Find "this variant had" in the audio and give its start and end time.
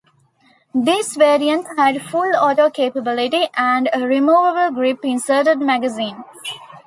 0.73-2.01